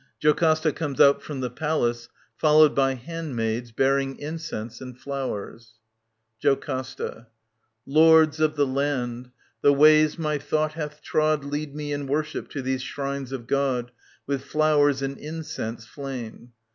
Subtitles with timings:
[0.19, 5.75] [JocASTA comes out from the Palace followed by handmaids bearing incense and flowers.
[6.39, 7.27] JoCASTA.
[7.85, 9.29] Lords ot the land,
[9.61, 13.91] the ways my thought hath trod Lead me in worship to these shrines of God
[14.25, 16.53] With flowers and incense flame.